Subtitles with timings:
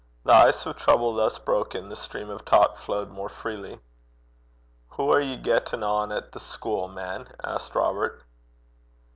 [0.23, 3.79] The ice of trouble thus broken, the stream of talk flowed more freely.
[4.93, 8.23] 'Hoo are ye gettin' on at the schule, man?' asked Robert.